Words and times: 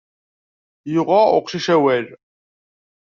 Yuɣa 0.93 1.21
uqcic 1.37 1.67
awal. 1.75 2.05